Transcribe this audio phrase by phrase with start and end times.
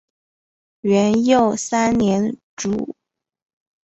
[0.81, 2.95] 元佑三年卒。